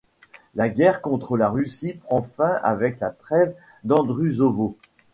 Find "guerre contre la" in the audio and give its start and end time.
0.67-1.47